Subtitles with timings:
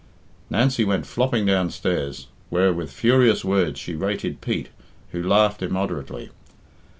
[0.49, 4.69] Nancy went flopping downstairs, where with furious words she rated Pete,
[5.11, 6.31] who laughed immoderately.